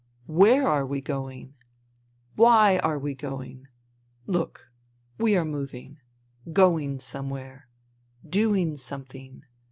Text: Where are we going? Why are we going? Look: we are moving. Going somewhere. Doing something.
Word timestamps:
Where 0.25 0.67
are 0.67 0.83
we 0.83 0.99
going? 0.99 1.53
Why 2.35 2.79
are 2.79 2.97
we 2.97 3.13
going? 3.13 3.67
Look: 4.25 4.71
we 5.19 5.37
are 5.37 5.45
moving. 5.45 5.99
Going 6.51 6.97
somewhere. 6.97 7.67
Doing 8.27 8.77
something. 8.77 9.43